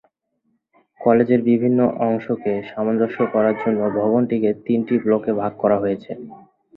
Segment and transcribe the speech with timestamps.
[1.01, 6.11] কলেজের বিভিন্ন অংশকে সামঞ্জস্য করার জন্য ভবনটিতে তিনটি ব্লকে ভাগ করা হয়েছে।